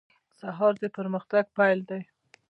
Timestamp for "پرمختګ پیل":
0.97-1.79